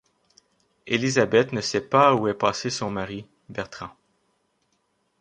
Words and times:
Elizabeth 0.87 1.51
ne 1.51 1.61
sait 1.61 1.87
pas 1.87 2.15
où 2.15 2.27
est 2.27 2.33
passé 2.33 2.71
son 2.71 2.89
mari, 2.89 3.27
Bertrand. 3.49 3.95